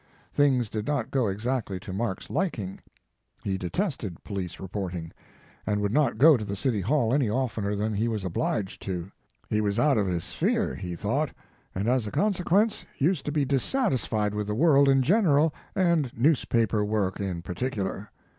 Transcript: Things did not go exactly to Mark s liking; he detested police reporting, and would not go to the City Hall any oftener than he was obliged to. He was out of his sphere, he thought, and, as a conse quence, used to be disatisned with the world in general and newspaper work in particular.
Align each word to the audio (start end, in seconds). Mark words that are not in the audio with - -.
Things 0.33 0.67
did 0.71 0.87
not 0.87 1.11
go 1.11 1.27
exactly 1.27 1.79
to 1.81 1.93
Mark 1.93 2.23
s 2.23 2.31
liking; 2.31 2.79
he 3.43 3.55
detested 3.55 4.23
police 4.23 4.59
reporting, 4.59 5.11
and 5.67 5.79
would 5.79 5.91
not 5.93 6.17
go 6.17 6.35
to 6.37 6.43
the 6.43 6.55
City 6.55 6.81
Hall 6.81 7.13
any 7.13 7.29
oftener 7.29 7.75
than 7.75 7.93
he 7.93 8.07
was 8.07 8.25
obliged 8.25 8.81
to. 8.81 9.11
He 9.47 9.61
was 9.61 9.77
out 9.77 9.99
of 9.99 10.07
his 10.07 10.23
sphere, 10.23 10.73
he 10.73 10.95
thought, 10.95 11.29
and, 11.75 11.87
as 11.87 12.07
a 12.07 12.11
conse 12.11 12.41
quence, 12.43 12.83
used 12.97 13.25
to 13.25 13.31
be 13.31 13.45
disatisned 13.45 14.33
with 14.33 14.47
the 14.47 14.55
world 14.55 14.89
in 14.89 15.03
general 15.03 15.53
and 15.75 16.11
newspaper 16.17 16.83
work 16.83 17.19
in 17.19 17.43
particular. 17.43 18.09